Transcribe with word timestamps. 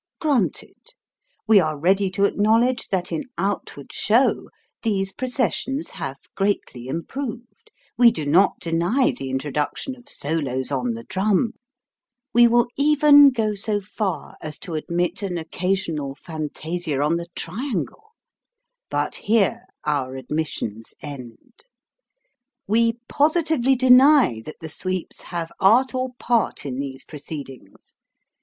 Granted. 0.19 0.95
We 1.47 1.59
are 1.59 1.77
ready 1.77 2.09
to 2.09 2.23
acknowledge 2.25 2.87
that 2.87 3.11
in 3.11 3.25
outward 3.37 3.93
show, 3.93 4.49
these 4.81 5.11
processions 5.11 5.91
have 5.91 6.17
greatly 6.33 6.87
improved: 6.87 7.69
we 7.99 8.09
do 8.09 8.25
not 8.25 8.59
deny 8.59 9.13
the 9.15 9.29
intro 9.29 9.51
duction 9.51 9.95
of 9.95 10.09
solos 10.09 10.71
on 10.71 10.95
the 10.95 11.03
drum; 11.03 11.53
we 12.33 12.47
will 12.47 12.65
even 12.75 13.29
go 13.29 13.53
so 13.53 13.79
far 13.79 14.37
as 14.41 14.57
to 14.57 14.73
admit 14.73 15.21
an 15.21 15.37
occasional 15.37 16.15
fantasia 16.15 16.99
on 16.99 17.17
the 17.17 17.27
triangle, 17.35 18.15
but 18.89 19.17
here 19.17 19.65
our 19.85 20.15
admissions 20.15 20.95
end. 21.03 21.63
We 22.67 22.93
positively 23.07 23.75
deny 23.75 24.41
that 24.47 24.61
the 24.61 24.67
sweeps 24.69 25.21
have 25.29 25.51
art 25.59 25.93
or 25.93 26.09
part 26.17 26.65
in 26.65 26.79
these 26.79 27.03
proceedings. 27.03 27.95